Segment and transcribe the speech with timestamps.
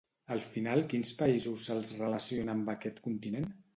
[0.35, 3.47] Al final quins països se'ls relaciona amb aquest continent?